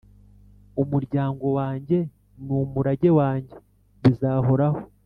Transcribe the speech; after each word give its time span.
umuryango 0.81 1.45
wanjye 1.57 1.97
n’umurage 2.45 3.09
wanjye 3.19 3.55
bizahoraho 4.01 4.79